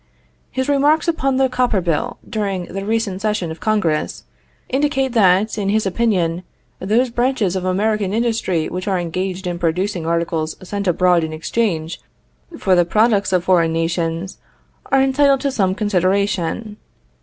[0.49, 4.23] His remarks upon the copper bill, during the recent session of Congress,
[4.67, 6.41] indicate that, in his opinion,
[6.79, 12.01] those branches of American industry which are engaged in producing articles sent abroad in exchange
[12.57, 14.39] for the products of foreign nations,
[14.91, 16.77] are entitled to some consideration.